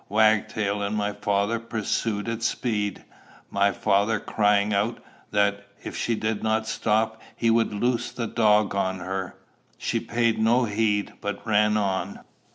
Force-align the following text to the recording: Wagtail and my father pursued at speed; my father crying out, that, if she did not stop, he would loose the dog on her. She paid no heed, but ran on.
Wagtail 0.09 0.81
and 0.81 0.95
my 0.95 1.11
father 1.13 1.59
pursued 1.59 2.27
at 2.27 2.41
speed; 2.41 3.03
my 3.51 3.71
father 3.71 4.19
crying 4.19 4.73
out, 4.73 4.97
that, 5.29 5.67
if 5.83 5.95
she 5.95 6.15
did 6.15 6.41
not 6.41 6.65
stop, 6.67 7.21
he 7.35 7.51
would 7.51 7.71
loose 7.71 8.11
the 8.11 8.25
dog 8.25 8.73
on 8.73 8.97
her. 8.97 9.35
She 9.77 9.99
paid 9.99 10.39
no 10.39 10.65
heed, 10.65 11.13
but 11.21 11.45
ran 11.45 11.77
on. 11.77 12.19